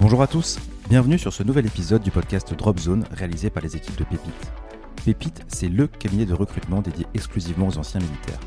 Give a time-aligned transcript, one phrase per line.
[0.00, 0.58] Bonjour à tous,
[0.88, 4.52] bienvenue sur ce nouvel épisode du podcast Drop Zone réalisé par les équipes de Pépite.
[5.04, 8.40] Pépite, c'est le cabinet de recrutement dédié exclusivement aux anciens militaires.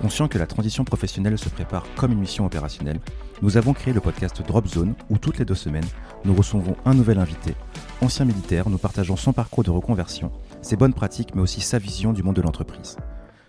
[0.00, 3.00] Conscient que la transition professionnelle se prépare comme une mission opérationnelle,
[3.42, 5.82] nous avons créé le podcast Drop Zone où toutes les deux semaines,
[6.24, 7.56] nous recevons un nouvel invité,
[8.00, 10.30] ancien militaire, nous partageons son parcours de reconversion,
[10.62, 12.98] ses bonnes pratiques mais aussi sa vision du monde de l'entreprise.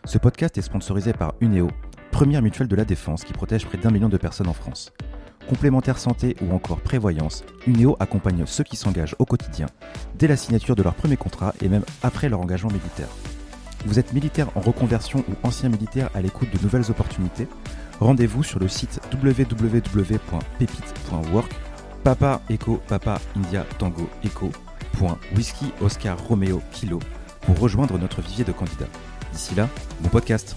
[0.05, 1.69] Ce podcast est sponsorisé par Uneo,
[2.09, 4.91] première mutuelle de la défense qui protège près d'un million de personnes en France.
[5.47, 9.67] Complémentaire santé ou encore prévoyance, Uneo accompagne ceux qui s'engagent au quotidien,
[10.15, 13.09] dès la signature de leur premier contrat et même après leur engagement militaire.
[13.85, 17.47] Vous êtes militaire en reconversion ou ancien militaire à l'écoute de nouvelles opportunités?
[17.99, 21.51] Rendez-vous sur le site www.pepite.work
[22.03, 24.49] Papa Echo Papa India Tango Echo
[25.35, 26.99] Whisky Oscar Romeo Kilo
[27.41, 28.87] pour rejoindre notre vivier de candidats.
[29.31, 29.69] D'ici là,
[30.01, 30.55] bon podcast.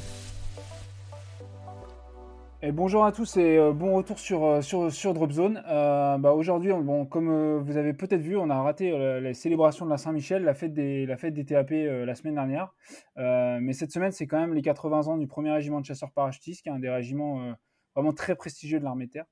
[2.61, 5.63] Bonjour à tous et euh, bon retour sur, euh, sur, sur Dropzone.
[5.69, 6.73] Euh, bah aujourd'hui,
[7.09, 10.75] comme vous avez peut-être vu, on a raté la célébration de la Saint-Michel, la fête
[10.75, 12.75] des, la TAP la semaine dernière.
[13.17, 16.63] Mais cette semaine, c'est quand même les 80 ans du premier régiment de chasseurs parachutistes,
[16.63, 17.55] qui est un des régiments
[17.95, 19.27] vraiment très prestigieux de l'armée de terre.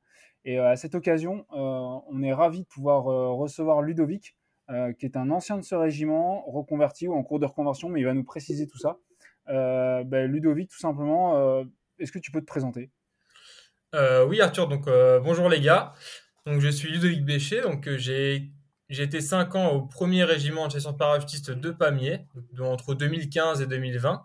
[0.44, 3.04] Et à cette occasion, on est ravi de pouvoir
[3.36, 4.36] recevoir Ludovic,
[4.98, 8.04] qui est un ancien de ce régiment, reconverti ou en cours de reconversion, mais il
[8.04, 8.98] va nous préciser tout ça.
[9.48, 11.64] Bah, Ludovic, tout simplement,
[11.98, 12.90] est-ce que tu peux te présenter?
[13.94, 15.94] Euh, oui, Arthur, donc euh, bonjour les gars.
[16.44, 18.52] Donc, je suis Ludovic Bécher, donc euh, j'ai
[18.90, 23.66] été 5 ans au premier régiment de chasseurs parachutistes de Pamiers, donc, entre 2015 et
[23.66, 24.24] 2020.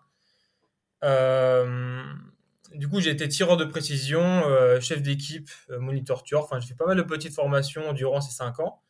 [1.03, 2.03] Euh,
[2.73, 4.43] du coup, j'ai été tireur de précision,
[4.79, 6.43] chef d'équipe, moniteur tueur.
[6.43, 8.81] Enfin, j'ai fait pas mal de petites formations durant ces 5 ans.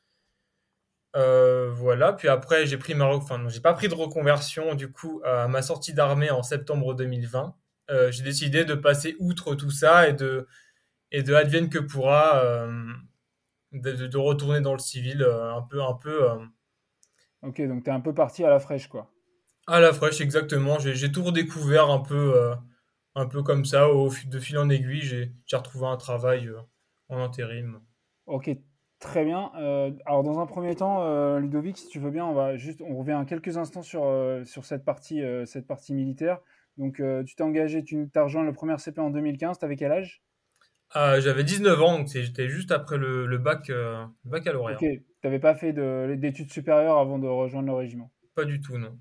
[1.14, 2.14] Voilà.
[2.14, 4.76] Puis après, j'ai pris ma, enfin, j'ai pas pris de reconversion.
[4.76, 7.56] Du coup, à ma sortie d'armée en septembre 2020,
[7.92, 10.48] euh, j'ai décidé de passer outre tout ça et de
[11.12, 12.94] et de advienne que pourra euh,
[13.74, 16.28] de, retourner dans le civil euh, un peu un peu
[17.44, 19.12] Ok, donc tu es un peu parti à la fraîche, quoi.
[19.68, 20.80] à la fraîche exactement.
[20.80, 22.54] J'ai tout redécouvert un peu
[23.16, 25.02] un peu comme ça au de fil en aiguille.
[25.02, 26.50] J'ai retrouvé un travail
[27.10, 27.82] en intérim.
[28.26, 28.50] Ok,
[29.00, 29.52] très bien.
[29.58, 32.82] Euh, alors dans un premier temps, euh, Ludovic, si tu veux bien, on va juste,
[32.82, 36.40] on revient en quelques instants sur, euh, sur cette partie, cette partie militaire.
[36.78, 40.22] Donc tu t'es engagé, tu t'as rejoint le premier CP en 2015, t'avais quel âge?
[40.96, 44.78] Euh, j'avais 19 ans, donc j'étais juste après le, le bac euh, baccalauréat.
[44.82, 44.86] Ok,
[45.22, 48.12] t'avais pas fait de, d'études supérieures avant de rejoindre le régiment?
[48.36, 49.00] Pas du tout, non.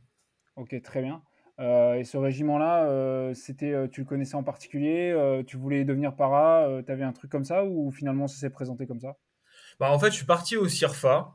[0.56, 1.22] Ok, très bien.
[1.60, 5.84] Euh, et ce régiment-là, euh, c'était, euh, tu le connaissais en particulier, euh, tu voulais
[5.84, 9.16] devenir para, euh, t'avais un truc comme ça ou finalement ça s'est présenté comme ça?
[9.78, 11.34] Bah, en fait, je suis parti au CIRFA.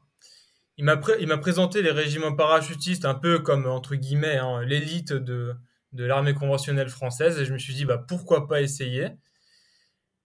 [0.78, 4.64] Il m'a pré- il m'a présenté les régiments parachutistes un peu comme, entre guillemets, hein,
[4.64, 5.56] l'élite de,
[5.96, 7.40] de l'armée conventionnelle française.
[7.40, 9.10] Et je me suis dit, bah, pourquoi pas essayer?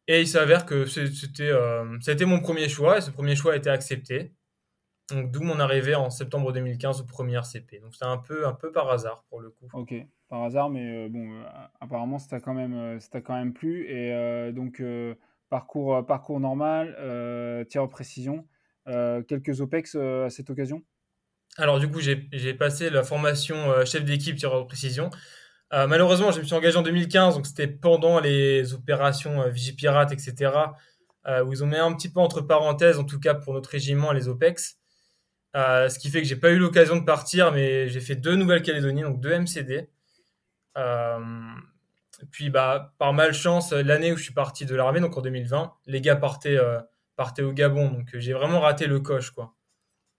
[0.08, 3.56] Et il s'avère que c'était euh, c'était mon premier choix et ce premier choix a
[3.56, 4.32] été accepté.
[5.10, 7.80] Donc, d'où mon arrivée en septembre 2015 au premier RCP.
[7.80, 9.68] Donc, c'était un peu, un peu par hasard pour le coup.
[9.72, 9.94] Ok,
[10.28, 11.44] par hasard, mais euh, bon, euh,
[11.80, 13.88] apparemment, ça t'a quand même, ça quand même plu.
[13.88, 14.82] Et donc,
[15.48, 18.46] parcours, parcours normal, tir en précision,
[18.86, 20.82] quelques OPEX à cette occasion?
[21.56, 25.10] Alors, du coup, j'ai j'ai passé la formation euh, chef d'équipe tireur de précision.
[25.72, 30.12] Euh, malheureusement, je me suis engagé en 2015, donc c'était pendant les opérations euh, Vigipirate,
[30.12, 30.52] etc.,
[31.26, 33.70] euh, où ils ont mis un petit peu entre parenthèses, en tout cas pour notre
[33.70, 34.78] régiment, les OPEX.
[35.54, 39.02] Ce qui fait que j'ai pas eu l'occasion de partir, mais j'ai fait deux Nouvelles-Calédonies,
[39.02, 39.88] donc deux MCD.
[42.30, 46.00] Puis, bah, par malchance, l'année où je suis parti de l'armée, donc en 2020, les
[46.00, 46.58] gars partaient,
[47.16, 49.54] partaient au Gabon, donc j'ai vraiment raté le coche, quoi.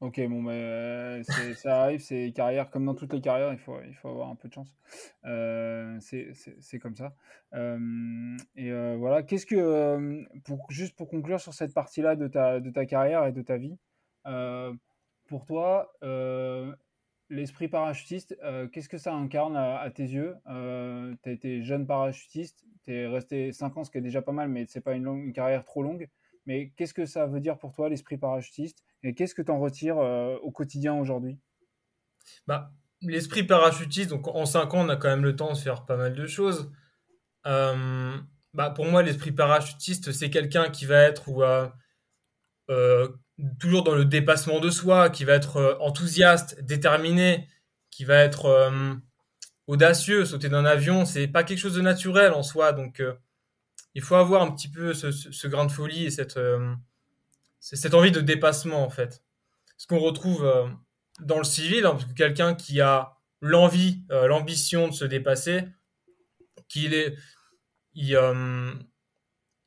[0.01, 1.23] Ok, bon, bah, euh,
[1.53, 4.35] ça arrive, c'est carrière, comme dans toutes les carrières, il faut, il faut avoir un
[4.35, 4.75] peu de chance.
[5.25, 7.13] Euh, c'est comme ça.
[7.53, 12.71] Et euh, voilà, qu'est-ce que, pour, juste pour conclure sur cette partie-là de ta, de
[12.71, 13.77] ta carrière et de ta vie,
[15.27, 15.93] pour toi,
[17.29, 18.35] l'esprit parachutiste,
[18.73, 20.35] qu'est-ce que ça incarne à, tes yeux?
[20.47, 24.31] Tu as été jeune parachutiste, tu es resté 5 ans, ce qui est déjà pas
[24.31, 26.09] mal, mais c'est pas une, longue- une carrière trop longue.
[26.45, 28.83] Mais qu'est-ce que ça veut dire pour toi, l'esprit parachutiste?
[29.03, 31.39] Et qu'est-ce que tu en retires euh, au quotidien aujourd'hui?
[32.47, 32.71] Bah,
[33.01, 35.97] l'esprit parachutiste, donc en 5 ans, on a quand même le temps de faire pas
[35.97, 36.71] mal de choses.
[37.47, 38.17] Euh,
[38.53, 43.07] bah, pour moi, l'esprit parachutiste, c'est quelqu'un qui va être ou, euh,
[43.59, 47.47] toujours dans le dépassement de soi, qui va être enthousiaste, déterminé,
[47.89, 48.71] qui va être
[49.67, 50.25] audacieux.
[50.25, 53.01] Sauter d'un avion, c'est pas quelque chose de naturel en soi, donc
[53.93, 56.73] il faut avoir un petit peu ce, grain de folie et cette, euh,
[57.59, 59.23] cette envie de dépassement en fait.
[59.77, 60.67] Ce qu'on retrouve euh,
[61.19, 65.63] dans le civil, hein, que quelqu'un qui a l'envie, euh, l'ambition de se dépasser,
[66.67, 67.15] qu'il est,
[67.93, 68.17] il,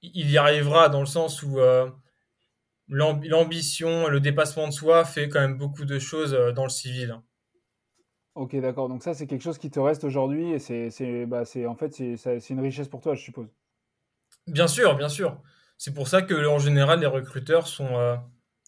[0.00, 1.58] il y arrivera dans le sens où
[2.88, 7.20] l'ambition, le dépassement de soi fait quand même beaucoup de choses dans le civil.
[8.34, 8.88] Ok, d'accord.
[8.88, 12.50] Donc ça, c'est quelque chose qui te reste aujourd'hui et c'est, bah, en fait, c'est
[12.50, 13.48] une richesse pour toi, je suppose.
[14.46, 15.40] Bien sûr, bien sûr.
[15.78, 18.16] C'est pour ça que en général, les recruteurs sont euh,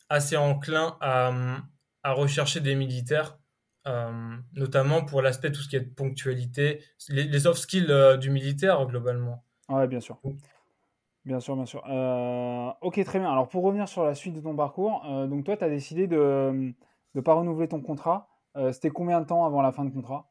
[0.08, 1.32] assez enclins à,
[2.02, 3.38] à, rechercher des militaires,
[3.86, 8.84] euh, notamment pour l'aspect tout ce qui est ponctualité, les, les soft skills du militaire
[8.86, 9.44] globalement.
[9.68, 10.18] Ouais, bien sûr.
[11.26, 11.82] Bien sûr, bien sûr.
[11.90, 13.30] Euh, ok, très bien.
[13.30, 16.06] Alors pour revenir sur la suite de ton parcours, euh, donc toi, tu as décidé
[16.06, 16.72] de
[17.14, 18.28] ne pas renouveler ton contrat.
[18.56, 20.30] Euh, c'était combien de temps avant la fin de contrat?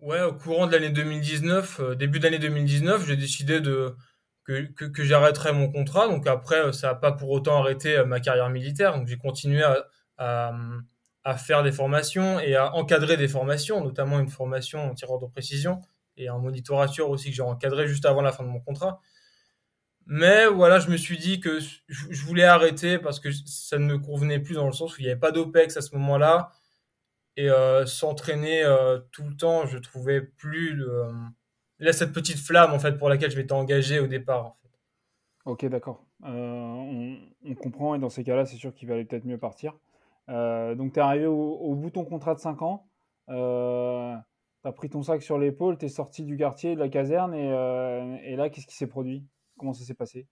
[0.00, 3.94] Ouais, au courant de l'année 2019, début d'année 2019, j'ai décidé de,
[4.44, 6.08] que, que, j'arrêterais mon contrat.
[6.08, 8.96] Donc après, ça n'a pas pour autant arrêté ma carrière militaire.
[8.96, 9.62] Donc j'ai continué
[10.18, 10.52] à,
[11.24, 15.26] à, faire des formations et à encadrer des formations, notamment une formation en tireur de
[15.26, 15.80] précision
[16.16, 19.00] et en monitorature aussi que j'ai encadré juste avant la fin de mon contrat.
[20.06, 21.58] Mais voilà, je me suis dit que
[21.88, 25.04] je voulais arrêter parce que ça ne me convenait plus dans le sens où il
[25.04, 26.52] n'y avait pas d'OPEX à ce moment-là.
[27.36, 31.08] Et euh, s'entraîner euh, tout le temps, je trouvais plus le,
[31.84, 34.46] là, cette petite flamme en fait pour laquelle je m'étais engagé au départ.
[34.46, 34.68] En fait.
[35.44, 36.04] Ok, d'accord.
[36.24, 39.74] Euh, on, on, comprend et dans ces cas-là, c'est sûr qu'il valait peut-être mieux partir.
[40.28, 42.86] donc tu es arrivé au, bout de ton contrat de 5 ans.
[43.28, 47.34] tu as pris ton sac sur l'épaule, tu es sorti du quartier, de la caserne
[47.34, 47.48] et,
[48.24, 49.26] et là, qu'est-ce qui s'est produit?
[49.58, 50.26] Comment ça s'est passé?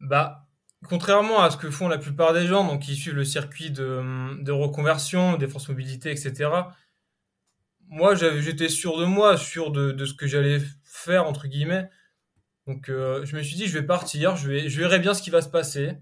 [0.00, 0.46] Bah,
[0.88, 4.42] contrairement à ce que font la plupart des gens, donc qui suivent le circuit de,
[4.42, 6.50] de reconversion, des forces mobilité, etc.
[7.90, 11.90] Moi, j'étais sûr de moi, sûr de, de ce que j'allais faire entre guillemets.
[12.68, 14.48] Donc, euh, je me suis dit, je vais partir, je,
[14.78, 15.98] verrai bien ce qui va se passer.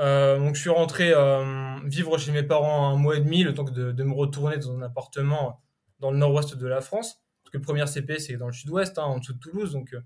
[0.00, 3.54] Euh, donc, je suis rentré euh, vivre chez mes parents un mois et demi, le
[3.54, 5.62] temps de, de me retourner dans un appartement
[5.98, 7.22] dans le nord-ouest de la France.
[7.42, 9.72] Parce que le premier CP, c'est dans le sud-ouest, hein, en dessous de Toulouse.
[9.72, 9.96] Donc,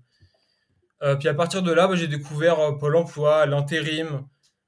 [1.19, 4.25] puis à partir de là, bah, j'ai découvert Pôle emploi, l'intérim,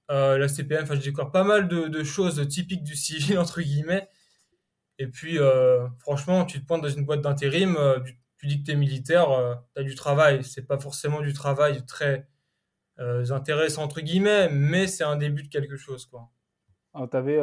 [0.10, 0.84] la CPM.
[0.84, 4.10] Enfin, j'ai découvert pas mal de, choses typiques du civil, entre guillemets.
[5.00, 5.38] Et puis,
[6.00, 7.78] franchement, tu te pointes dans une boîte d'intérim,
[8.38, 9.28] tu, dis que tu es militaire,
[9.76, 10.44] tu as du travail.
[10.44, 12.28] C'est pas forcément du travail très
[12.98, 16.06] intéressant, entre guillemets, mais c'est un début de quelque chose.
[16.06, 16.30] Quoi.
[16.94, 17.40] Ah, avais,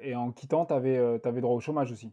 [0.00, 2.12] et en quittant, tu avais, avais droit au chômage aussi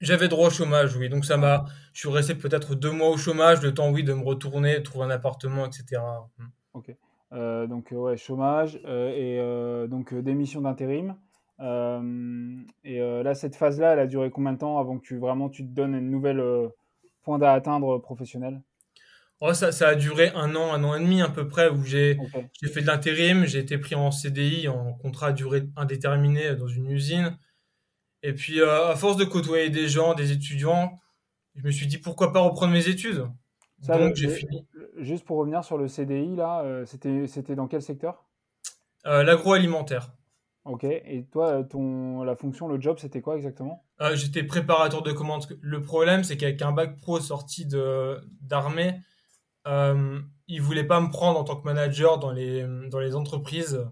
[0.00, 1.08] j'avais droit au chômage, oui.
[1.08, 4.12] Donc ça m'a, je suis resté peut-être deux mois au chômage, le temps, oui, de
[4.12, 6.02] me retourner, de trouver un appartement, etc.
[6.74, 6.94] Ok.
[7.32, 11.16] Euh, donc ouais, chômage euh, et euh, donc démission d'intérim.
[11.60, 15.64] Et là, cette phase-là, elle a duré combien de temps avant que tu vraiment tu
[15.64, 16.42] te donnes une nouvelle
[17.22, 18.60] point à atteindre professionnel
[19.40, 21.82] oh, ça, ça, a duré un an, un an et demi à peu près où
[21.84, 22.18] j'ai
[22.72, 26.90] fait de l'intérim, j'ai été pris en CDI, en contrat à durée indéterminée dans une
[26.90, 27.36] usine.
[28.22, 30.98] Et puis, euh, à force de côtoyer des gens, des étudiants,
[31.54, 33.26] je me suis dit pourquoi pas reprendre mes études?
[33.86, 34.66] Donc, j'ai fini.
[34.96, 38.24] Juste pour revenir sur le CDI, là, euh, c'était, c'était dans quel secteur?
[39.06, 40.10] Euh, L'agroalimentaire.
[40.68, 40.84] Ok.
[40.84, 43.84] Et toi, ton, la fonction, le job, c'était quoi exactement?
[44.14, 45.44] J'étais préparateur de commandes.
[45.60, 47.66] Le problème, c'est qu'avec un bac pro sorti
[48.42, 49.00] d'armée,
[49.66, 53.16] euh, ils ne voulaient pas me prendre en tant que manager dans les, dans les
[53.16, 53.84] entreprises,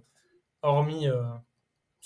[0.62, 1.08] hormis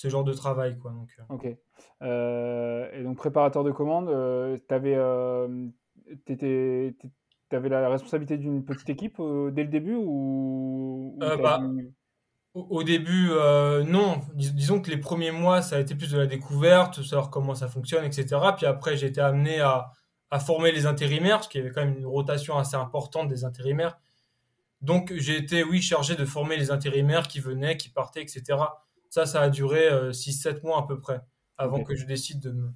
[0.01, 0.79] ce genre de travail.
[0.79, 1.57] Quoi, donc, ok.
[2.03, 5.67] Euh, et donc, préparateur de commandes, euh, tu avais, euh,
[7.51, 9.21] avais, la responsabilité d'une petite équipe
[9.53, 11.61] dès le début ou, bah,
[12.55, 13.31] au, début,
[13.87, 14.23] non.
[14.35, 17.69] disons que les premiers mois, ça a été plus de la découverte, savoir comment ça
[17.69, 18.27] fonctionne, etc.
[18.57, 19.93] Puis après, j'ai été amené à,
[20.31, 23.45] à, former les intérimaires, parce qu'il y avait quand même une rotation assez importante des
[23.45, 23.99] intérimaires.
[24.81, 28.59] Donc, j'ai été, oui, chargé de former les intérimaires qui venaient, qui partaient, etc.
[29.11, 31.21] Ça, ça a duré 6-7 mois à peu près
[31.61, 32.73] avant que je décide de me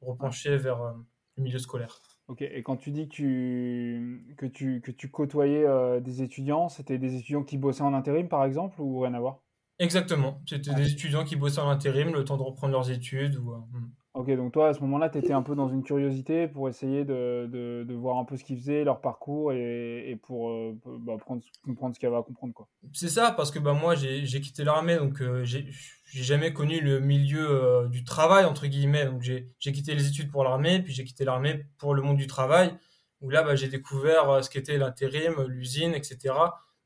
[0.00, 0.92] repencher vers euh,
[1.36, 2.00] le milieu scolaire.
[2.30, 6.68] Ok, et quand tu dis que tu, que tu, que tu côtoyais euh, des étudiants,
[6.68, 9.40] c'était des étudiants qui bossaient en intérim par exemple ou rien à voir?
[9.80, 13.34] Exactement, c'était des étudiants qui bossaient en intérim, le temps de reprendre leurs études.
[13.34, 13.90] Ou, euh, hmm.
[14.14, 17.04] Ok, donc toi, à ce moment-là, tu étais un peu dans une curiosité pour essayer
[17.04, 20.50] de, de, voir un peu ce qu'ils faisaient, leur parcours, et, pour
[20.84, 22.52] bah, prendre, comprendre ce qu'il y avait à comprendre.
[22.52, 22.66] quoi.
[22.92, 25.68] C'est ça, parce que bah, moi, j'ai quitté l'armée, donc j'ai
[26.10, 30.30] j'ai jamais connu le milieu euh, du travail entre guillemets donc j'ai quitté les études
[30.30, 32.76] pour l'armée puis j'ai quitté l'armée pour le monde du travail
[33.20, 36.34] où là bah, j'ai découvert euh, ce qu'était l'intérim l'usine etc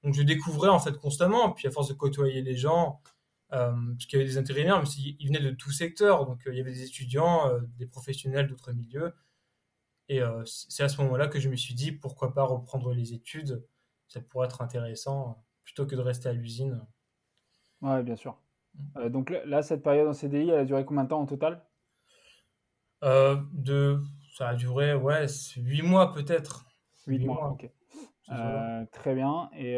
[0.02, 3.10] donc je découvrais en fait constamment puis à force de côtoyer les gens euh,
[3.54, 6.60] parce qu'il y avait des intérimaires mais ils venaient de tout secteur donc il y
[6.60, 9.12] avait des étudiants des professionnels d'autres milieux.
[10.08, 13.64] Et c'est à ce moment-là que je me suis dit pourquoi pas reprendre les études?
[14.08, 16.84] Ça pourrait être intéressant plutôt que de rester à l'usine.
[17.80, 18.38] Ouais bien sûr.
[18.96, 21.62] Euh, donc là, cette période en CDI, elle a duré combien de temps en total?
[23.02, 24.00] Euh, de,
[24.36, 26.66] Ça a duré, ouais, 8 mois peut-être.
[27.06, 27.70] 8, mois, ok.
[28.30, 29.50] Euh, très bien.
[29.56, 29.74] Et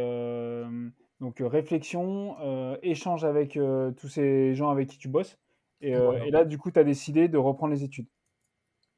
[1.21, 2.37] Donc réflexion,
[2.83, 3.59] échange avec
[3.97, 5.39] tous ces gens avec qui tu bosses.
[5.81, 8.07] Et, et là, du coup, tu as décidé de reprendre les études.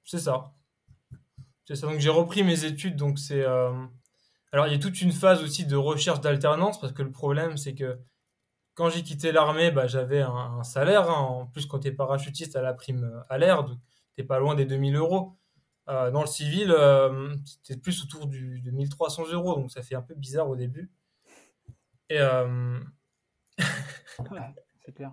[0.04, 0.52] C'est ça.
[1.64, 1.86] C'est ça.
[1.86, 2.96] Donc j'ai repris mes études.
[2.96, 3.44] Donc c'est.
[3.44, 7.56] Alors il y a toute une phase aussi de recherche d'alternance parce que le problème
[7.56, 7.98] c'est que
[8.78, 11.10] quand j'ai quitté l'armée, bah, j'avais un, salaire.
[11.10, 11.20] Hein.
[11.20, 13.66] En plus, quand tu es parachutiste à la prime à l'air,
[14.16, 15.36] tu pas loin des 2000 euros.
[15.88, 19.96] Euh, dans le civil, euh, c'était plus autour du, de 1300 euros, donc ça fait
[19.96, 20.92] un peu bizarre au début.
[22.10, 22.78] Et, euh,
[23.58, 25.12] c'est clair.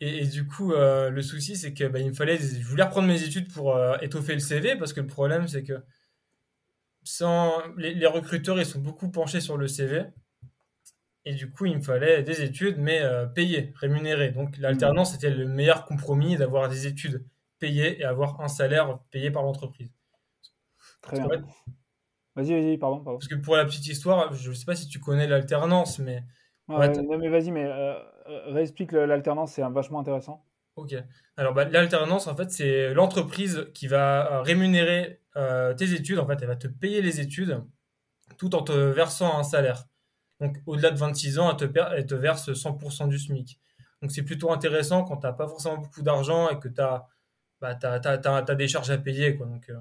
[0.00, 3.22] Et, du coup, le souci, c'est que bah, il me fallait, je voulais reprendre mes
[3.22, 5.82] études pour étoffer le CV, parce que le problème, c'est que
[7.02, 10.04] sans, les, les, recruteurs, ils sont beaucoup penchés sur le CV.
[11.26, 13.02] Et du coup, il me fallait des études, mais
[13.34, 14.30] payées, rémunérées.
[14.30, 17.22] Donc l'alternance, c'était le meilleur compromis d'avoir des études
[17.60, 19.90] payer et avoir un salaire payé par l'entreprise.
[21.02, 21.44] Très bien.
[22.40, 24.98] Vas-y, vas-y, pardon, Parce que pour la petite histoire, je ne sais pas si tu
[24.98, 26.24] connais l'alternance, mais.
[26.68, 27.94] mais vas-y, mais euh,
[28.28, 30.42] euh, réexplique l'alternance, c'est vachement intéressant.
[30.76, 30.94] Ok.
[31.36, 35.20] Alors, bah, l'alternance, en fait, c'est l'entreprise qui va euh, rémunérer
[35.76, 36.18] tes études.
[36.18, 37.62] En fait, elle va te payer les études
[38.38, 39.84] tout en te versant un salaire.
[40.40, 43.60] Donc, au-delà de 26 ans, elle te, elle te verse 100% du SMIC.
[44.00, 47.06] Donc, c'est plutôt intéressant quand tu n'as pas forcément beaucoup d'argent et que tu as
[47.60, 49.36] bah, as, des charges à payer.
[49.36, 49.78] Quoi, donc, euh.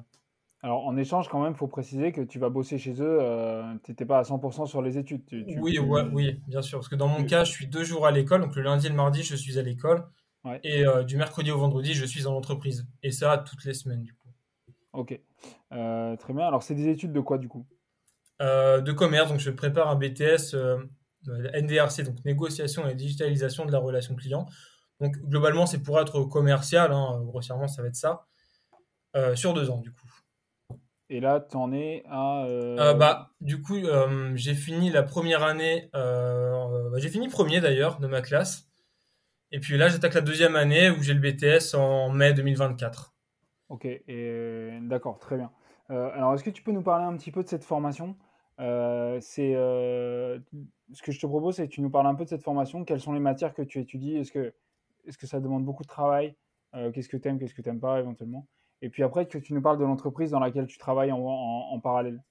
[0.62, 3.64] Alors, en échange, quand même, il faut préciser que tu vas bosser chez eux, euh,
[3.84, 5.22] tu n'étais pas à 100% sur les études.
[5.32, 6.80] oui, oui, bien sûr.
[6.80, 8.42] Parce que dans mon cas, je suis deux jours à l'école.
[8.42, 10.06] Donc, le lundi et le mardi, je suis à l'école.
[10.64, 12.88] Et euh, du mercredi au vendredi, je suis en entreprise.
[13.04, 14.30] Et ça, toutes les semaines, du coup.
[14.94, 15.20] Ok.
[15.70, 16.46] très bien.
[16.46, 17.66] Alors, c'est des études de quoi, du coup?
[18.40, 19.30] De commerce.
[19.30, 20.56] Donc, je prépare un BTS
[21.28, 24.46] NDRC, donc négociation et digitalisation de la relation client.
[25.00, 28.26] Donc globalement, c'est pour être commercial, hein, grossièrement, ça va être ça,
[29.16, 30.08] euh, sur deux ans du coup.
[31.10, 32.46] Et là, tu en es à.
[32.46, 33.76] Euh, euh, bah, du coup,
[34.36, 38.70] j'ai fini la première année, bah, j'ai fini premier d'ailleurs de ma classe.
[39.52, 43.16] Et puis là, j'attaque la deuxième année où j'ai le BTS en mai 2024.
[43.70, 45.52] Ok, et d'accord, très bien.
[45.90, 48.16] alors, est-ce que tu peux nous parler un petit peu de cette formation?
[48.60, 52.44] C'est ce que je te propose, c'est que tu nous parles un peu de cette
[52.44, 52.86] formation.
[52.86, 54.18] Quelles sont les matières que tu étudies?
[54.18, 54.54] Est-ce que
[55.06, 56.36] est-ce que ça demande beaucoup de travail?
[56.76, 58.46] Euh, Qu'est-ce que tu aimes, qu'est-ce que tu n'aimes pas éventuellement?
[58.82, 62.24] Et puis après, que tu nous parles de l'entreprise dans laquelle tu travailles en, parallèle.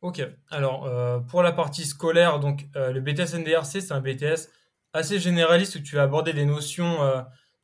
[0.00, 4.48] Ok, alors euh, pour la partie scolaire, donc euh, le BTS NDRC, c'est un BTS
[4.92, 6.98] assez généraliste où tu vas aborder des notions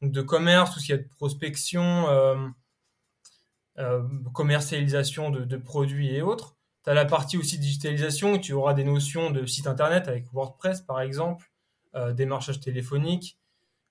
[0.03, 2.07] de commerce, tout ce qui est de prospection,
[4.33, 6.57] commercialisation de, de, produits et autres.
[6.83, 10.27] Tu as la partie aussi digitalisation où tu auras des notions de site internet avec
[10.33, 11.51] WordPress par exemple,
[12.13, 13.39] démarchage téléphonique,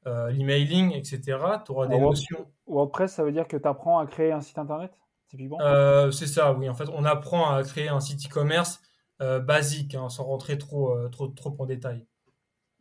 [0.05, 1.21] euh, l'emailing, etc.
[1.65, 2.45] Tu auras des notions.
[2.67, 4.91] WordPress, ça veut dire que tu apprends à créer un site internet,
[5.29, 5.61] typiquement?
[5.61, 6.67] Euh, C'est ça, oui.
[6.67, 8.81] En fait, on apprend à créer un site e-commerce
[9.21, 12.05] euh, basique, hein, sans rentrer trop, trop, trop en détail.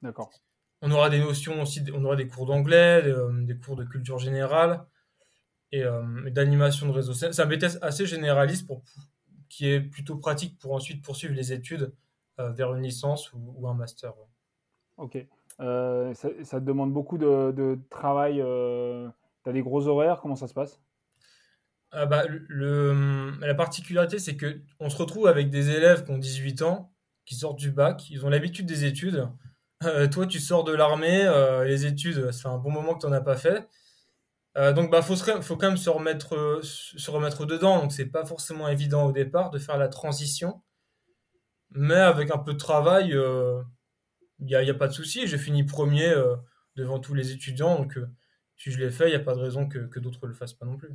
[0.02, 0.30] D'accord.
[0.80, 4.84] On aura des notions aussi, on aura des cours d'anglais, des, cours de culture générale
[5.70, 5.84] et,
[6.32, 7.12] d'animation de réseau.
[7.12, 8.82] C'est un BTS assez généraliste pour,
[9.48, 11.94] qui est plutôt pratique pour ensuite poursuivre les études
[12.38, 14.12] vers une licence ou, ou un master.
[14.96, 15.24] Ok.
[15.60, 18.40] Euh, ça, te demande beaucoup de, travail.
[18.40, 19.08] Euh,
[19.44, 20.80] tu as des gros horaires, comment ça se passe?
[21.90, 26.62] Ah bah, le, La particularité, c'est qu'on se retrouve avec des élèves qui ont 18
[26.62, 26.92] ans,
[27.26, 29.28] qui sortent du bac, ils ont l'habitude des études.
[29.84, 31.28] Euh, toi, tu sors de l'armée,
[31.66, 33.68] les études, ça fait un bon moment que tu n'en as pas fait.
[34.54, 37.80] donc, bah, faut, faut quand même se remettre, se remettre dedans.
[37.80, 40.62] Donc, c'est pas forcément évident au départ de faire la transition.
[41.72, 43.12] Mais avec un peu de travail,
[44.42, 45.26] il n'y a, a, pas de souci.
[45.26, 46.36] J'ai fini premier euh,
[46.76, 47.78] devant tous les étudiants.
[47.78, 48.08] Donc, euh,
[48.56, 50.34] si je l'ai fait, il n'y a pas de raison que, que d'autres ne le
[50.34, 50.90] fassent pas non plus.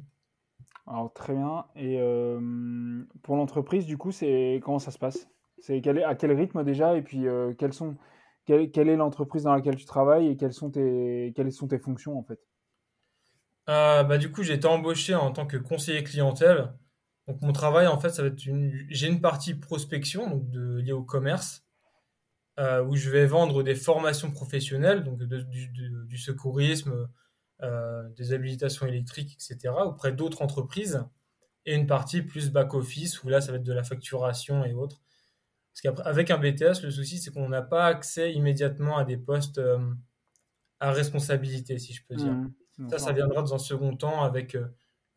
[0.85, 1.65] Alors, très bien.
[1.75, 5.27] Et euh, pour l'entreprise, du coup, c'est comment ça se passe?
[5.59, 6.95] C'est quel à quel rythme déjà?
[6.95, 7.25] Et puis,
[7.57, 7.97] quelles sont,
[8.45, 11.79] quelle, quelle est l'entreprise dans laquelle tu travailles et quelles sont tes, quelles sont tes
[11.79, 12.39] fonctions en fait?
[13.65, 16.71] Bah, Du coup, j'ai été embauché en tant que conseiller clientèle.
[17.27, 18.71] Donc, mon travail, en fait, ça va être une.
[18.89, 21.66] J'ai une partie prospection, donc de, liée au commerce.
[22.59, 27.07] Euh, où je vais vendre des formations professionnelles, donc du, secourisme,
[27.61, 31.05] euh, des habilitations électriques, etc., auprès d'autres entreprises,
[31.67, 35.03] et une partie plus back-office, où là, ça va être de la facturation et autres.
[35.71, 39.59] Parce qu'avec un BTS, le souci, c'est qu'on n'a pas accès immédiatement à des postes
[39.59, 39.93] euh,
[40.79, 42.33] à responsabilité, si je peux dire.
[42.79, 42.89] Mmh.
[42.89, 44.57] ça, ça viendra dans un second temps avec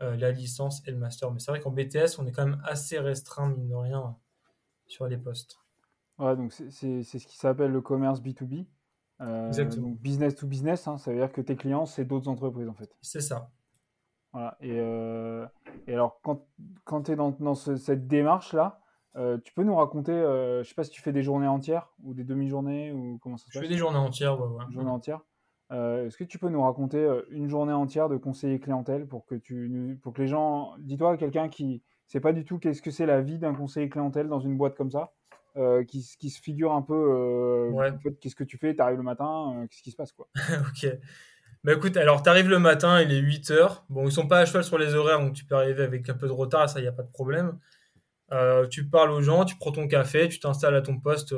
[0.00, 1.30] la licence et le master.
[1.30, 4.16] Mais c'est vrai qu'en BTS, on est quand même assez restreint, mine de rien,
[4.86, 5.59] sur les postes.
[6.20, 6.70] Ouais, donc c'est
[7.02, 8.66] ce qui s'appelle le commerce B2B.
[9.22, 9.88] Euh, Exactement.
[9.88, 12.74] Donc business to business, hein, ça veut dire que tes clients, c'est d'autres entreprises en
[12.74, 12.94] fait.
[13.00, 13.50] C'est ça.
[14.32, 14.56] Voilà.
[14.60, 15.46] Et, euh,
[15.86, 16.46] et, alors, quand,
[16.84, 18.80] quand tu es dans, dans cette démarche-là,
[19.42, 22.22] tu peux nous raconter, je sais pas si tu fais des journées entières ou des
[22.22, 24.46] demi-journées ou comment ça se passe Je fais des journées entières, ouais.
[24.46, 24.64] ouais.
[24.70, 25.22] Journées entières.
[25.70, 29.98] Est-ce que tu peux nous raconter une journée entière de conseiller clientèle pour que, tu,
[30.02, 30.74] pour que les gens.
[30.78, 34.28] Dis-toi, quelqu'un qui sait pas du tout qu'est-ce que c'est la vie d'un conseiller clientèle
[34.28, 35.12] dans une boîte comme ça,
[35.88, 37.72] qui, qui, se figure un peu
[38.20, 40.28] qu'est-ce que tu fais, tu arrives le matin, qu'est-ce qui se passe quoi.
[40.68, 40.98] ok.
[41.62, 43.84] Bah écoute, alors tu arrives le matin, il est 8 heures.
[43.90, 46.14] Bon, ils sont pas à cheval sur les horaires, donc tu peux arriver avec un
[46.14, 47.58] peu de retard, ça, il n'y a pas de problème.
[48.70, 51.34] tu parles aux gens, tu prends ton café, tu t'installes à ton poste,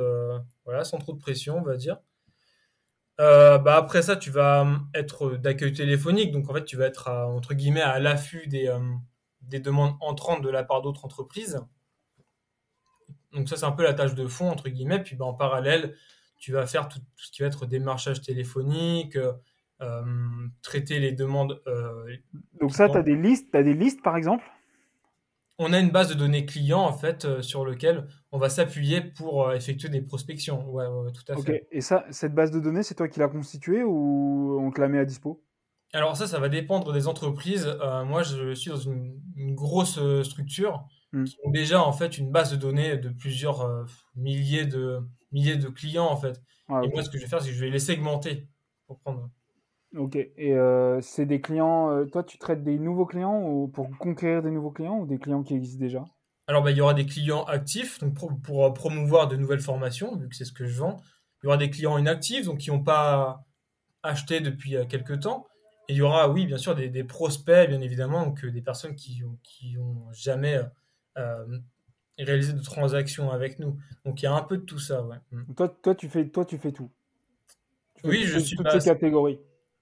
[0.64, 1.99] voilà, sans trop de pression, on va dire.
[3.21, 6.87] Euh, bah après ça, tu vas hum, être d'accueil téléphonique, donc en fait, tu vas
[6.87, 9.00] être entre guillemets à l'affût des, hum,
[9.42, 11.61] des demandes entrantes de la part d'autres entreprises.
[13.33, 15.03] Donc ça, c'est un peu la tâche de fond, entre guillemets.
[15.03, 15.95] Puis bah, en parallèle,
[16.39, 19.17] tu vas faire tout, ce qui va être démarchage téléphonique,
[19.83, 20.03] euh,
[20.62, 21.61] traiter les demandes.
[21.67, 22.17] Euh,
[22.61, 24.45] donc ça, tu as des listes, as des listes par exemple?
[25.59, 29.01] On a une base de données clients en fait euh, sur lequel on va s'appuyer
[29.01, 30.69] pour euh, effectuer des prospections.
[30.71, 31.69] Ouais, tout à fait.
[31.71, 34.89] Et ça, cette base de données, c'est toi qui l'as constituée ou on te la
[34.89, 35.43] met à dispo?
[35.93, 37.67] Alors ça, ça va dépendre des entreprises.
[37.67, 39.21] Euh, moi, je suis dans une,
[39.55, 41.25] grosse structure hmm.
[41.25, 45.00] qui ont déjà en fait une base de données de plusieurs milliers de
[45.33, 46.42] milliers de clients en fait.
[46.69, 48.49] et moi, ce que je vais faire, c'est que je vais les segmenter
[48.87, 49.31] pour prendre
[49.97, 50.16] Ok.
[50.16, 51.90] Et euh, c'est des clients.
[51.90, 55.19] Euh, toi, tu traites des nouveaux clients ou pour conquérir des nouveaux clients ou des
[55.19, 56.04] clients qui existent déjà?
[56.47, 60.16] Alors, bah, il y aura des clients actifs donc pour, euh, promouvoir de nouvelles formations,
[60.16, 61.00] vu que c'est ce que je vends.
[61.42, 63.45] Il y aura des clients inactifs, donc qui n'ont pas
[64.02, 65.47] acheté depuis quelques temps.
[65.88, 69.21] Et il y aura, oui, bien sûr, des, prospects, bien évidemment, donc des personnes qui
[69.21, 70.61] n'ont qui ont jamais
[72.19, 73.78] réalisé de transactions avec nous.
[74.04, 75.16] Donc, il y a un peu de tout ça, ouais.
[75.31, 75.54] Mm.
[75.54, 76.90] Toi, toi, tu, fais, toi tu fais tout.
[78.04, 79.40] oui, je suis toutes ces catégories.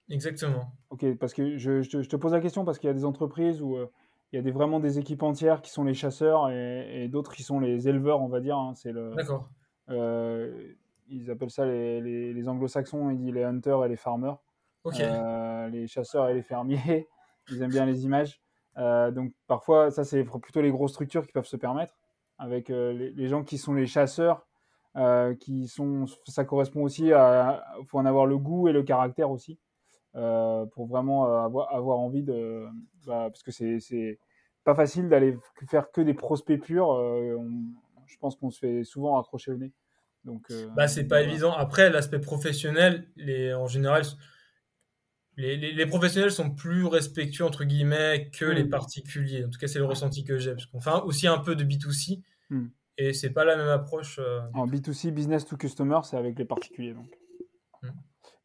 [0.09, 0.73] Exactement.
[0.89, 3.61] Ok, parce que je, je, te, pose la question parce qu'il y a des entreprises
[3.61, 3.87] où euh,
[4.31, 7.43] il y a des, vraiment des équipes entières qui sont les chasseurs et, d'autres qui
[7.43, 8.57] sont les éleveurs, on va dire.
[8.57, 9.13] Hein, c'est le.
[9.15, 9.49] D'accord.
[9.89, 10.73] Euh,
[11.09, 14.37] ils appellent ça les, les, anglo-saxons, ils disent les hunters et les farmers.
[14.83, 14.99] Ok.
[14.99, 17.07] Euh, les chasseurs et les fermiers,
[17.51, 18.41] ils aiment bien les images.
[18.77, 21.95] Donc parfois, ça c'est plutôt les grosses structures qui peuvent se permettre,
[22.37, 24.47] avec les, les, gens qui sont les chasseurs,
[25.39, 29.59] qui sont, ça correspond aussi à, faut en avoir le goût et le caractère aussi.
[30.15, 32.65] Euh, pour vraiment euh, avoir, avoir envie de.
[33.05, 34.19] Bah, parce que c'est
[34.65, 35.37] pas facile d'aller
[35.69, 36.91] faire que des prospects purs.
[36.91, 37.37] Euh,
[38.07, 39.71] je pense qu'on se fait souvent accrocher au nez.
[40.25, 41.53] Donc, bah, c'est pas évident.
[41.53, 44.03] Après, l'aspect professionnel, les, en général,
[45.41, 49.45] les, les, professionnels sont plus respectueux, entre guillemets, que les particuliers.
[49.45, 50.51] En tout cas, c'est le ressenti que j'ai.
[50.51, 52.21] Parce qu'on fait aussi un peu de B2C.
[52.49, 52.67] Hmm.
[52.97, 54.19] Et c'est pas la même approche.
[54.53, 56.93] En B2C, business to customer, c'est avec les particuliers.
[56.93, 57.09] Donc.
[57.81, 57.89] Hmm.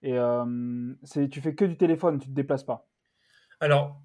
[0.02, 2.88] Et euh, tu fais que du téléphone, tu te déplaces pas?
[3.60, 4.00] Alors,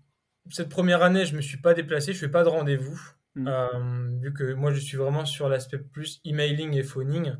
[0.50, 3.00] cette première année, je me suis pas déplacé, je fais pas de rendez-vous,
[3.36, 3.48] mmh.
[3.48, 7.34] euh, vu que moi, je suis vraiment sur l'aspect plus emailing et phoning.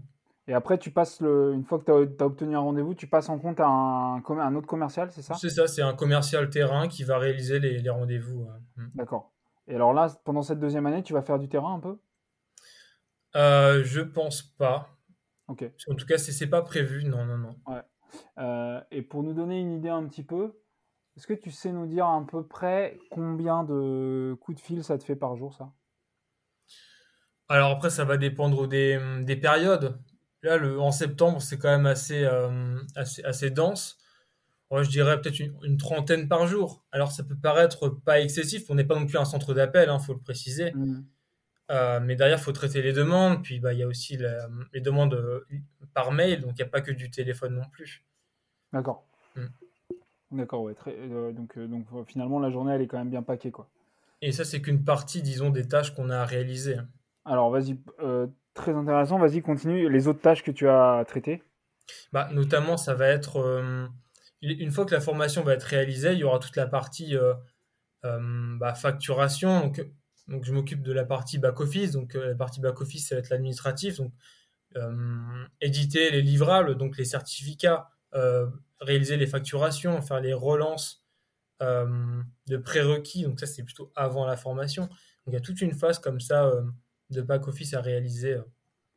[0.52, 3.30] Et après, tu passes le, une fois que tu as, obtenu un rendez-vous, tu passes
[3.30, 5.34] en compte à un, un autre commercial, c'est ça?
[5.36, 8.50] C'est ça, c'est un commercial terrain qui va réaliser les, les rendez-vous.
[8.76, 8.88] Mmh.
[8.96, 9.32] D'accord.
[9.68, 12.02] Et alors là, pendant cette deuxième année, tu vas faire du terrain un peu?
[13.38, 14.90] Euh, Je pense pas.
[15.48, 15.64] Ok.
[15.88, 17.56] En tout cas, c'est pas prévu, non, non, non.
[17.68, 17.84] Ouais.
[18.40, 20.60] Euh, et pour nous donner une idée un petit peu,
[21.16, 24.98] est-ce que tu sais nous dire à peu près combien de coups de fil ça
[24.98, 25.72] te fait par jour, ça?
[27.48, 29.98] Alors après, ça va dépendre des, des périodes.
[30.44, 33.98] Là, le, en septembre, c'est quand même assez, euh, assez, assez, dense.
[34.72, 36.84] Moi, je dirais peut-être une, trentaine par jour.
[36.92, 38.70] Alors, ça peut paraître pas excessif.
[38.70, 40.72] On n'est pas non plus un centre d'appel, il hein, faut le préciser.
[40.72, 41.04] Mmh.
[41.72, 43.44] Euh, mais derrière, il faut traiter les demandes.
[43.44, 44.18] Puis, bah, il y a aussi
[44.74, 45.46] les demandes euh,
[45.94, 46.42] par mail.
[46.42, 48.04] Donc, il n'y a pas que du téléphone non plus.
[48.74, 49.06] D'accord.
[49.36, 49.46] Mm.
[50.32, 50.76] D'accord, ouais.
[50.88, 53.52] Euh, donc, donc finalement, la journée, elle est quand même bien paquée.
[53.52, 53.70] Quoi.
[54.22, 56.78] Et ça, c'est qu'une partie, disons, des tâches qu'on a à réaliser.
[57.26, 57.78] Alors, vas-y.
[58.54, 59.20] Très intéressant.
[59.20, 59.90] Vas-y, continue.
[59.90, 61.44] Les autres tâches que tu as traitées
[62.12, 63.62] bah, Notamment, ça va être.
[64.42, 67.16] une fois que la formation va être réalisée, il y aura toute la partie
[68.04, 69.62] bah, facturation.
[69.62, 69.82] Donc,
[70.32, 71.92] donc je m'occupe de la partie back-office.
[71.92, 73.98] Donc euh, la partie back-office, ça va être l'administratif.
[73.98, 74.14] Donc
[74.78, 78.48] euh, éditer les livrables, donc les certificats, euh,
[78.80, 81.00] réaliser les facturations, faire les relances
[82.48, 83.22] de prérequis.
[83.22, 84.86] Donc ça, c'est plutôt avant la formation.
[84.86, 86.52] Donc il y a toute une phase comme ça
[87.12, 88.38] de back-office à réaliser.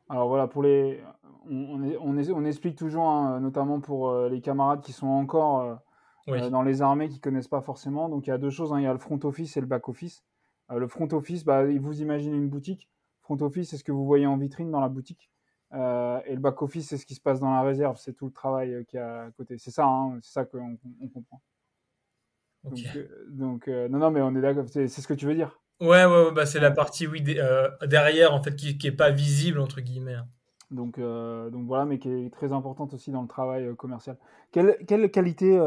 [0.09, 1.01] Alors voilà, pour les,
[1.49, 5.79] on, on, on explique toujours, hein, notamment pour les camarades qui sont encore
[6.27, 8.09] dans les armées, qui connaissent pas forcément.
[8.09, 8.79] Donc il y a deux choses, hein.
[8.79, 10.23] il y a le front office et le back office.
[10.71, 12.89] Euh, le front office, bah, vous imaginez une boutique.
[13.21, 15.29] Front office, c'est ce que vous voyez en vitrine dans la boutique.
[15.73, 17.97] Euh, et le back office, c'est ce qui se passe dans la réserve.
[17.97, 19.57] C'est tout le travail euh, qui a à côté.
[19.57, 20.77] C'est ça, hein, c'est ça qu'on
[21.13, 21.41] comprend.
[23.29, 24.65] Donc, non, non, mais on est d'accord.
[24.67, 25.61] C'est ce que tu veux dire.
[25.81, 29.11] Ouais, ouais, ouais, bah c'est la partie oui, derrière en fait qui, qui est pas
[29.11, 30.13] visible entre guillemets.
[30.13, 30.27] Hein.
[30.71, 34.17] Donc, donc voilà, mais qui est très importante aussi dans le travail commercial.
[34.51, 35.57] Quelle, quelle qualité,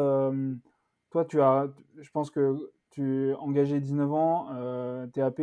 [1.11, 1.69] toi, tu as,
[2.01, 5.41] je pense que tu es engagé 19 ans, TAP,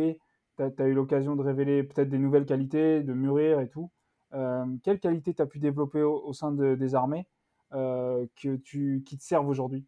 [0.56, 3.90] tu as, eu l'occasion de révéler peut-être des nouvelles qualités, de mûrir et tout.
[4.34, 7.26] Euh, quelle qualité tu as pu développer au, sein des armées
[7.72, 9.84] euh, que tu, qui te servent aujourd'hui?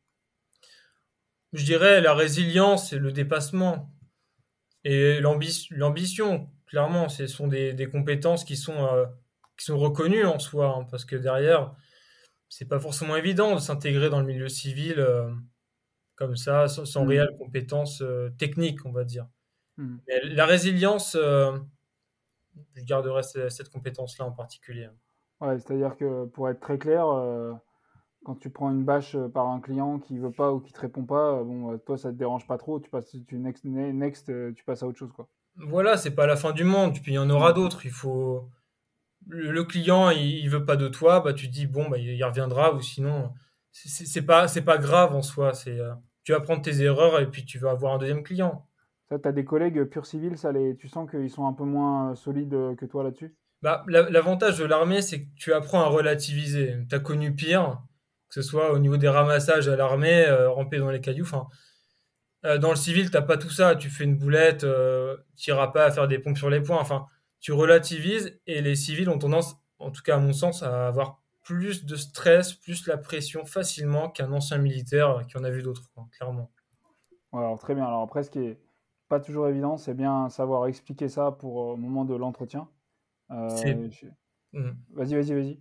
[1.52, 3.90] Je dirais la résilience et le dépassement.
[4.84, 9.06] Et l'ambition, clairement, ce sont des, compétences qui sont, euh,
[9.56, 11.74] qui sont reconnues en soi, hein, parce que derrière,
[12.48, 15.04] c'est pas forcément évident de s'intégrer dans le milieu civil
[16.16, 17.08] comme ça, sans, sans mmh.
[17.08, 18.02] réelle compétence
[18.38, 19.26] technique, on va dire.
[19.76, 19.98] Mmh.
[20.22, 21.16] la résilience,
[22.74, 24.88] je garderai cette compétence-là en particulier.
[25.40, 27.52] Ouais, c'est-à-dire que pour être très clair, euh,
[28.28, 30.80] quand tu prends une bâche euh, par un client qui veut pas ou qui te
[30.80, 34.30] répond pas, euh, bon, toi ça te dérange pas trop, tu passes, tu next, next
[34.54, 35.28] tu passes à autre chose quoi.
[35.56, 36.92] Voilà, c'est pas la fin du monde.
[37.02, 37.86] Puis il y en aura d'autres.
[37.86, 38.48] Il faut
[39.26, 42.80] le, client, il, veut pas de toi, bah tu dis bon, bah il, reviendra ou
[42.80, 43.32] sinon
[43.72, 45.54] c'est pas c'est pas grave en soi.
[45.54, 45.80] C'est
[46.22, 48.68] tu vas prendre tes erreurs et puis tu vas avoir un deuxième client.
[49.08, 50.76] Ça, tu as des collègues pur civils, ça les...
[50.76, 53.34] tu sens qu'ils sont un peu moins euh, solides euh, que toi là-dessus?
[53.62, 56.76] Bah, L'avantage de l'armée, c'est que tu apprends à relativiser.
[56.88, 57.80] Tu as connu pire,
[58.28, 61.24] que ce soit au niveau des ramassages à l'armée, euh, ramper dans les cailloux.
[61.24, 61.46] Enfin,
[62.60, 63.74] dans le civil, t'as pas tout ça.
[63.74, 64.64] Tu fais une boulette,
[65.36, 66.78] tu n'iras pas à faire des pompes sur les points.
[66.78, 67.06] Enfin,
[67.40, 71.20] tu relativises et les civils ont tendance, en tout cas à mon sens, à avoir
[71.42, 75.90] plus de stress, plus la pression facilement qu'un ancien militaire qui en a vu d'autres,
[76.12, 76.52] clairement.
[77.32, 77.86] alors très bien.
[77.86, 78.60] Alors après, ce qui est
[79.08, 79.76] pas toujours évident.
[79.76, 82.68] C'est bien savoir expliquer ça pour euh, au moment de l'entretien.
[83.30, 83.48] Euh,
[84.52, 84.70] mmh.
[84.92, 85.60] Vas-y, vas-y, vas-y.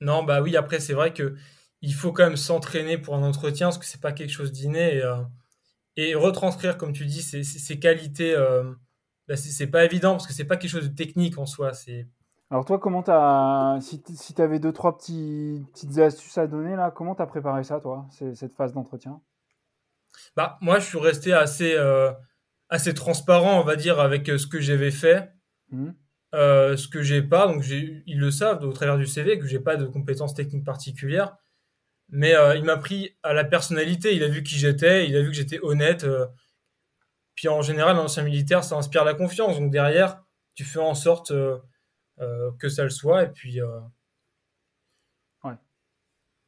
[0.00, 0.56] Non, bah oui.
[0.56, 1.34] Après, c'est vrai que
[1.82, 4.96] il faut quand même s'entraîner pour un entretien parce que c'est pas quelque chose d'inné
[4.96, 5.22] et, euh,
[5.96, 8.34] et, retranscrire, comme tu dis, ces, qualités.
[9.28, 11.74] Bah, c'est pas évident parce que c'est pas quelque chose de technique en soi.
[11.74, 12.08] C'est
[12.50, 16.76] alors toi, comment t'as, si, si tu avais deux, trois petits, petites astuces à donner,
[16.76, 19.22] là, comment tu as préparé ça, toi, cette phase d'entretien?
[20.36, 21.74] Bah, Moi, je suis resté assez,
[22.72, 25.30] assez transparent, on va dire, avec euh, ce que j'avais fait,
[25.70, 25.90] mmh.
[26.34, 27.46] euh, ce que j'ai pas.
[27.46, 31.36] Donc, ils le savent au travers du CV que j'ai pas de compétences techniques particulières.
[32.12, 34.14] Mais euh, il m'a pris à la personnalité.
[34.14, 36.06] Il a vu qui j'étais, il a vu que j'étais honnête.
[37.34, 39.58] Puis en général, un ancien militaire, ça inspire la confiance.
[39.58, 40.22] Donc derrière,
[40.54, 41.32] tu fais en sorte
[42.58, 43.24] que ça le soit.
[43.24, 43.60] Et puis.
[45.42, 45.54] Ouais.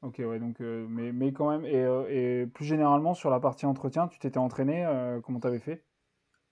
[0.02, 0.38] Ok, ouais.
[0.38, 4.38] Donc, mais, mais quand même, et, et, plus généralement sur la partie entretien, tu t'étais
[4.38, 4.86] entraîné.
[5.24, 5.82] comment tu avais fait?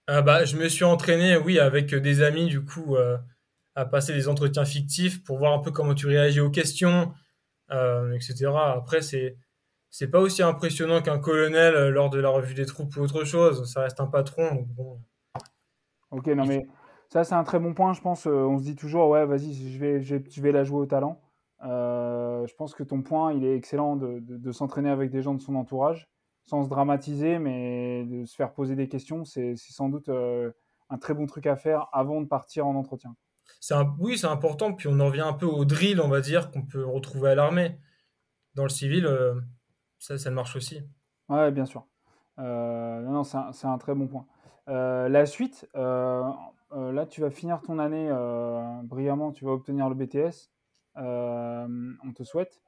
[0.08, 3.16] Ah bah, je me suis entraîné, oui, avec des amis, du coup, euh,
[3.76, 7.12] à passer des entretiens fictifs pour voir un peu comment tu réagis aux questions,
[7.72, 8.50] euh, etc.
[8.54, 9.36] Après, c'est
[9.90, 13.24] c'est pas aussi impressionnant qu'un colonel euh, lors de la revue des troupes ou autre
[13.24, 13.70] chose.
[13.70, 14.66] Ça reste un patron.
[14.68, 15.00] bon.
[16.10, 16.66] Ok, non mais
[17.08, 17.92] ça c'est un très bon point.
[17.92, 18.26] Je pense.
[18.26, 21.20] on se dit toujours, ouais, vas-y, je vais, la jouer au talent.
[21.62, 25.40] je pense que ton point, il est excellent de, de s'entraîner avec des gens de
[25.40, 26.08] son entourage
[26.44, 30.50] sans se dramatiser, mais de se faire poser des questions, c'est sans doute euh,
[30.90, 33.14] un très bon truc à faire avant de partir en entretien.
[33.70, 34.72] Un, oui, c'est important.
[34.72, 37.34] Puis on en revient un peu au drill, on va dire, qu'on peut retrouver à
[37.34, 37.78] l'armée.
[38.54, 39.34] Dans le civil, euh,
[39.98, 40.82] ça, ça marche aussi.
[41.28, 41.86] Oui, bien sûr.
[42.38, 44.26] Euh, non, c'est un, très bon point.
[44.66, 48.10] la suite, là, tu vas finir ton année
[48.84, 50.50] brillamment, tu vas obtenir le BTS.
[50.96, 52.60] on te souhaite.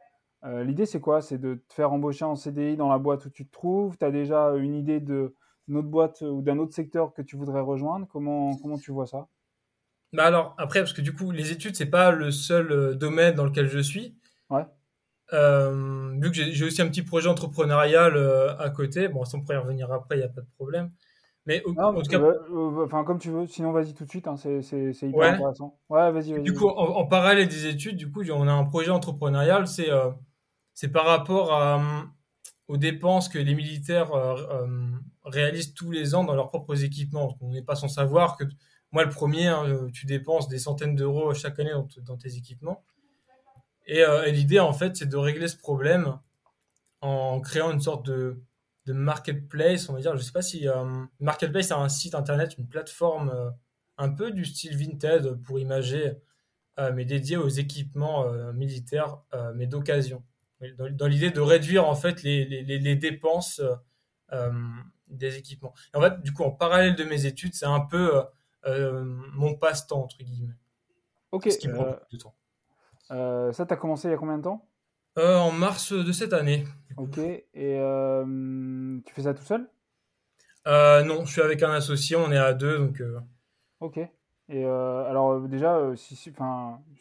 [0.45, 1.23] Euh, l'idée, c'est quoi?
[1.23, 4.05] C'est de te faire embaucher en CDI dans la boîte où tu te trouves Tu
[4.05, 5.33] as déjà une idée d'une
[5.77, 8.07] autre boîte ou d'un autre secteur que tu voudrais rejoindre?
[8.09, 9.27] Comment, comment tu vois ça?
[10.15, 13.35] Bah alors, après, parce que du coup, les études, c'est pas le seul euh, domaine
[13.35, 14.17] dans lequel je suis.
[14.51, 14.65] Ouais.
[15.33, 18.17] Euh, vu que j'ai aussi un petit projet entrepreneurial
[18.59, 20.91] à côté, bon, ça on pourrait y revenir après, il n'y a pas de problème.
[21.47, 22.21] Mais en tout cas.
[22.85, 24.63] enfin, comme tu veux, sinon vas-y tout de suite, hein, c'est
[25.03, 25.79] hyper intéressant.
[25.91, 28.65] Ouais, vas-y, vas Du coup, en, en, parallèle des études, du coup, on a un
[28.65, 29.91] projet entrepreneurial, c'est
[30.75, 32.03] c'est par rapport à, euh,
[32.69, 34.91] aux dépenses que les militaires euh, euh,
[35.25, 37.39] réalisent tous les ans dans leurs propres équipements.
[37.41, 38.45] On n'est pas sans savoir que
[38.95, 42.85] moi, le premier, hein, tu dépenses des centaines d'euros chaque année dans, tes équipements.
[43.87, 44.03] Et,
[44.33, 46.19] l'idée, en fait, c'est de régler ce problème
[47.03, 48.41] en créant une sorte de,
[48.87, 50.17] marketplace, on va dire.
[50.17, 50.67] Je sais pas si
[51.21, 53.53] marketplace, c'est un site internet, une plateforme
[53.99, 56.15] un peu du style Vinted pour imager,
[56.95, 59.19] mais dédié aux équipements militaires,
[59.55, 60.25] mais d'occasion
[60.73, 63.61] dans, l'idée de réduire en fait les, dépenses
[64.33, 64.51] euh,
[65.09, 65.75] des équipements.
[65.95, 68.25] en fait, du coup, en parallèle de mes études, c'est un peu euh, euh,
[68.67, 70.55] mon passe-temps, entre guillemets.
[71.33, 71.51] Ok.
[71.51, 72.35] Ce qui me prend du temps.
[73.09, 74.67] ça, tu as commencé il y a combien de temps?
[75.17, 76.65] En mars de cette année.
[76.97, 77.19] Ok.
[77.19, 77.43] Et
[79.05, 79.69] tu fais ça tout seul?
[80.67, 83.03] Non, je suis avec un associé, on est à deux, donc.
[83.81, 83.99] Ok.
[84.49, 86.17] Et alors déjà, si,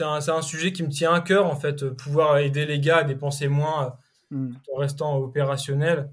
[0.00, 3.04] un, un, sujet qui me tient à cœur en fait, pouvoir aider les gars à
[3.04, 3.96] dépenser moins
[4.30, 4.52] mm.
[4.72, 6.12] en restant opérationnel.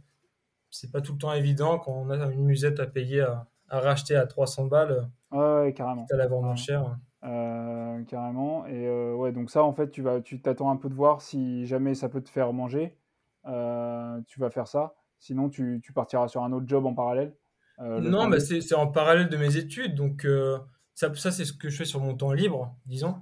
[0.72, 3.80] C'est pas tout le temps évident quand on a une musette à payer à, à
[3.80, 5.10] racheter à 300 balles.
[5.32, 6.08] Ouais, carrément.
[6.12, 6.98] À la vendre moins cher.
[7.26, 8.66] Euh, carrément.
[8.68, 11.66] Et ouais, donc ça, en fait, tu vas, tu t'attends un peu de voir si
[11.66, 12.98] jamais ça peut te faire manger.
[13.44, 14.96] tu vas faire ça.
[15.20, 17.34] Sinon, tu, tu, partiras sur un autre job en parallèle.
[17.80, 19.96] Euh, non, bah c'est en parallèle de mes études.
[19.96, 20.58] Donc, euh,
[20.94, 23.16] ça, ça c'est ce que je fais sur mon temps libre, disons.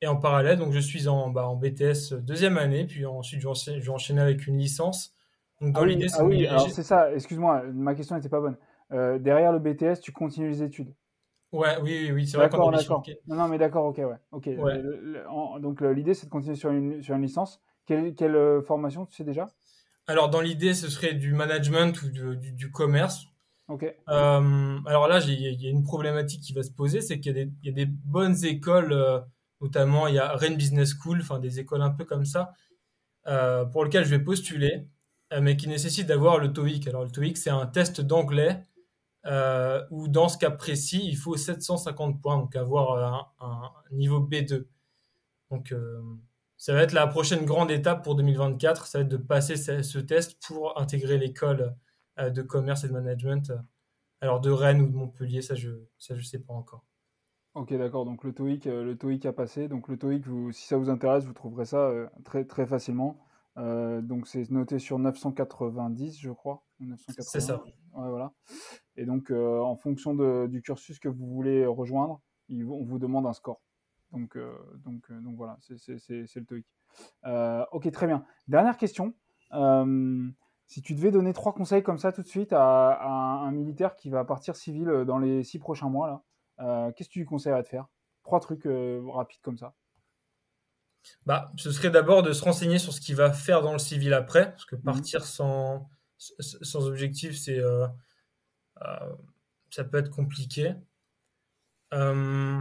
[0.00, 3.48] Et en parallèle, donc je suis en, bah, en BTS deuxième année, puis ensuite je
[3.48, 5.14] vais enchaîner avec une licence.
[5.60, 8.56] Donc, dans ah l'idée, c'est ah oui, c'est ça, excuse-moi, ma question n'était pas bonne.
[8.92, 10.94] Euh, derrière le BTS, tu continues les études
[11.52, 13.02] Ouais, oui, oui, oui c'est vrai qu'on d'accord.
[13.26, 14.18] Non, non, mais d'accord, ok, ouais.
[14.32, 14.48] ok
[15.60, 17.60] donc l'idée, c'est de continuer sur une, sur une licence.
[17.86, 19.48] Quelle, quelle formation tu sais déjà?
[20.06, 23.28] Alors, dans l'idée, ce serait du management ou du, du commerce.
[23.70, 27.68] Euh, alors là, il y, a une problématique qui va se poser, c'est qu'il y,
[27.68, 29.20] a des bonnes écoles, euh,
[29.60, 32.54] notamment il y a Rennes Business School, enfin des écoles un peu comme ça,
[33.26, 34.86] euh, pour lesquelles je vais postuler,
[35.38, 36.88] mais qui nécessitent d'avoir le TOEIC.
[36.88, 38.62] Alors le TOEIC, c'est un test d'anglais
[39.90, 44.66] où dans ce cas précis, il faut 750 points, donc avoir un, niveau B2.
[45.50, 45.72] Donc
[46.58, 49.98] ça va être la prochaine grande étape pour 2024, ça va être de passer ce
[50.00, 51.76] test pour intégrer l'école
[52.18, 53.52] euh, de commerce et de management.
[54.20, 56.84] Alors de Rennes ou de Montpellier, ça je ça je sais pas encore.
[57.54, 58.04] Ok, d'accord.
[58.04, 59.68] Donc le TOEIC, euh, a passé.
[59.68, 63.16] Donc le TOEIC, si ça vous intéresse, vous trouverez ça euh, très très facilement.
[63.56, 66.64] donc c'est noté sur 990, je crois.
[67.08, 67.62] C'est ça.
[67.92, 68.32] Ouais, voilà.
[68.96, 73.32] Et donc en fonction de, du cursus que vous voulez rejoindre, on vous demande un
[73.32, 73.62] score.
[74.12, 74.38] Donc
[74.84, 76.66] donc donc voilà, c'est le TOEIC.
[77.72, 78.24] ok, très bien.
[78.46, 79.14] Dernière question.
[80.68, 84.10] Si tu devais donner trois conseils comme ça tout de suite à, un, militaire qui
[84.10, 86.22] va partir civil euh, dans les six prochains mois, là,
[86.60, 87.86] euh, qu'est-ce que tu lui conseillerais de faire?
[88.22, 89.72] Trois trucs euh, rapides comme ça.
[91.24, 94.12] Bah, ce serait d'abord de se renseigner sur ce qu'il va faire dans le civil
[94.12, 94.82] après, parce que mhm.
[94.82, 97.60] partir sans, sans objectif, c'est
[99.70, 100.74] ça peut être compliqué.
[101.94, 102.60] Euh,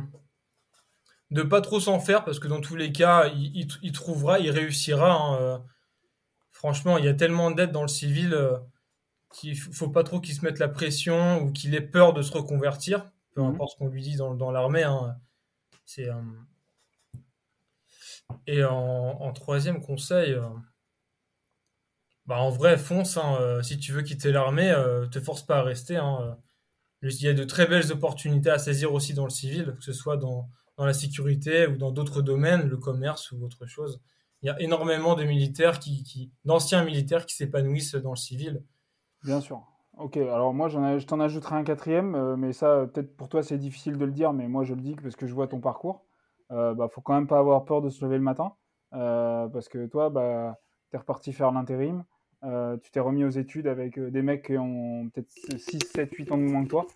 [1.31, 5.11] de pas trop s'en faire, parce que dans tous les cas, il, trouvera, il réussira.
[5.11, 5.63] Hein,
[6.51, 8.57] franchement, il y a tellement d'aide dans le civil euh,
[9.33, 12.21] qu'il ne faut pas trop qu'il se mette la pression ou qu'il ait peur de
[12.21, 13.49] se reconvertir, peu mhm.
[13.49, 14.83] importe ce qu'on lui dit dans, l'armée.
[14.83, 15.17] Hein.
[15.85, 16.21] C'est, euh,
[18.47, 20.47] Et en, troisième conseil, euh,
[22.27, 23.17] bah en vrai, fonce.
[23.17, 24.73] Hein, si tu veux quitter l'armée,
[25.11, 25.97] te force pas à rester.
[25.97, 26.37] Hein,
[27.01, 29.93] il y a de très belles opportunités à saisir aussi dans le civil, que ce
[29.93, 34.01] soit dans, dans la sécurité ou dans d'autres domaines, le commerce ou autre chose
[34.41, 38.63] il y a énormément de militaires qui, d'anciens militaires qui s'épanouissent dans le civil.
[39.23, 39.63] Bien sûr.
[39.97, 43.57] Ok, alors moi je t'en ajouterai un quatrième, euh, mais ça peut-être pour toi c'est
[43.57, 46.05] difficile de le dire, mais moi je le dis parce que je vois ton parcours.
[46.51, 48.53] Euh, bah, faut quand même pas avoir peur de se lever le matin,
[48.93, 50.55] euh, parce que toi, bah,
[50.91, 52.05] tu es reparti faire l'intérim,
[52.43, 56.31] euh, tu t'es remis aux études avec des mecs qui ont peut-être 6, 7, 8
[56.31, 56.87] ans de moins que toi.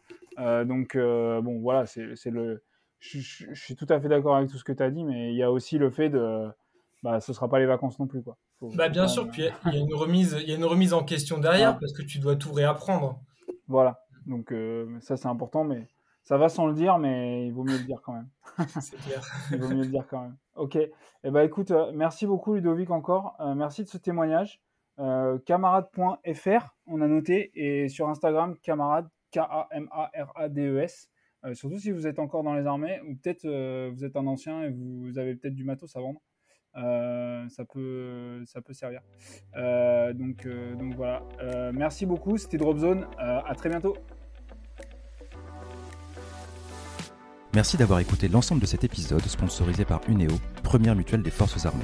[0.66, 2.64] donc bon voilà, c'est le...
[3.00, 3.20] Je,
[3.56, 5.42] suis tout à fait d'accord avec tout ce que tu as dit, mais il y
[5.42, 6.52] a aussi le fait de
[7.04, 8.22] bah, ce sera pas les vacances non plus.
[8.22, 8.38] Quoi.
[8.76, 11.40] bah, bien sûr, puis il y, a une remise, y a une remise en question
[11.40, 13.20] derrière parce que tu dois tout réapprendre.
[13.68, 15.88] Voilà, donc euh, ça c'est important, mais
[16.24, 18.30] ça va sans le dire, mais il vaut mieux le dire quand même.
[18.82, 19.26] c'est clair.
[19.52, 20.38] il vaut mieux le dire quand même.
[20.56, 20.92] Ok, et
[21.24, 24.62] eh ben, écoute, euh, merci beaucoup Ludovic encore, euh, merci de ce témoignage.
[24.98, 27.52] camarade.fr, on a noté.
[27.56, 31.10] Et sur Instagram, camarade, K-A-M-A-R-A-D-E-S.
[31.44, 34.28] Euh, surtout si vous êtes encore dans les armées ou peut-être euh, vous êtes un
[34.28, 36.22] ancien et vous, avez peut-être du matos à vendre.
[36.78, 39.02] Euh, ça, peut, ça peut servir.
[40.14, 41.24] donc, donc voilà.
[41.74, 42.38] merci beaucoup.
[42.38, 43.08] C'était Dropzone.
[43.18, 43.96] à très bientôt.
[47.54, 50.32] Merci d'avoir écouté l'ensemble de cet épisode sponsorisé par UNEO,
[50.64, 51.84] première mutuelle des forces armées.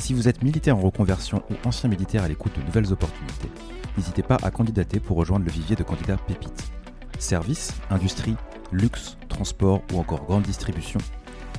[0.00, 3.50] Si vous êtes militaire en reconversion ou ancien militaire à l'écoute de nouvelles opportunités,
[3.98, 6.72] n'hésitez pas à candidater pour rejoindre le vivier de candidats pépites.
[7.18, 8.34] Services, industrie,
[8.72, 10.98] luxe, transport ou encore grande distribution.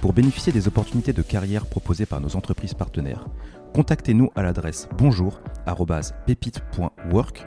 [0.01, 3.27] Pour bénéficier des opportunités de carrière proposées par nos entreprises partenaires,
[3.75, 7.45] contactez-nous à l'adresse bonjour@pépite.work.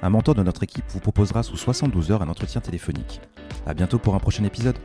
[0.00, 3.20] Un mentor de notre équipe vous proposera sous 72 heures un entretien téléphonique.
[3.66, 4.78] A bientôt pour un prochain épisode.